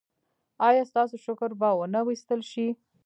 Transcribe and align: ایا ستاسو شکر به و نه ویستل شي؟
ایا 0.67 0.83
ستاسو 0.91 1.15
شکر 1.25 1.49
به 1.59 1.69
و 1.73 1.79
نه 1.93 2.01
ویستل 2.05 2.41
شي؟ 2.51 2.67